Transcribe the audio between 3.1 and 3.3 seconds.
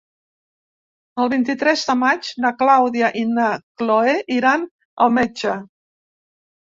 i